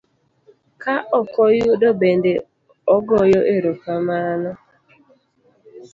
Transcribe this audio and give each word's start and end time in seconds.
ka 0.81 0.95
okoyudo 1.19 1.89
bende 2.01 2.31
ogoyo 2.95 3.41
ero 3.55 3.71
kamano. 3.83 4.51